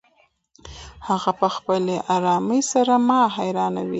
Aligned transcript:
هغه 1.07 1.31
په 1.39 1.47
خپلې 1.55 1.95
ارامۍ 2.15 2.61
سره 2.71 2.93
ما 3.07 3.21
حیرانوي. 3.37 3.89